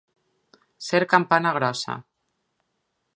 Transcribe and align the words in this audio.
Ser 0.85 1.01
campana 1.11 1.53
grossa. 1.59 1.99